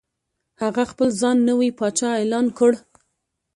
[0.61, 2.71] هغه خپل ځان نوی پاچا اعلان کړ.